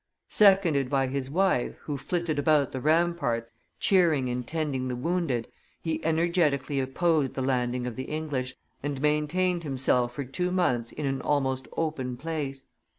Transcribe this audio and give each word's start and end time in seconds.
Seconded 0.29 0.89
by 0.89 1.05
his 1.05 1.29
wife, 1.29 1.75
who 1.83 1.95
flitted 1.95 2.39
about 2.39 2.71
the 2.71 2.81
ramparts, 2.81 3.51
cheering 3.79 4.29
and 4.29 4.47
tending 4.47 4.87
the 4.87 4.95
wounded, 4.95 5.47
he 5.79 6.03
energetically 6.03 6.79
opposed 6.79 7.35
the 7.35 7.41
landing 7.43 7.85
of 7.85 7.95
the 7.95 8.05
English, 8.05 8.55
and 8.81 8.99
maintained 8.99 9.61
himself 9.61 10.11
for 10.15 10.23
two 10.23 10.49
months 10.51 10.91
in 10.91 11.05
an 11.05 11.21
almost 11.21 11.67
open 11.77 12.17
place. 12.17 12.65